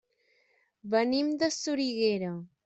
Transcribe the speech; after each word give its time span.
Venim 0.95 1.29
de 1.45 1.51
Soriguera. 1.59 2.33